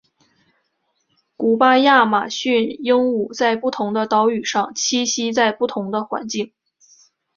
[1.37, 6.53] 古巴亚马逊鹦鹉在不同的岛屿上栖息在不同的环境。